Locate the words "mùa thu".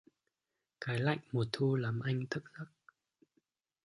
1.31-1.75